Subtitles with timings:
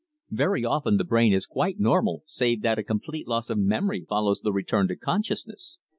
[0.31, 4.41] "Very often the brain is quite normal, save that a complete loss of memory follows
[4.41, 5.77] the return to consciousness.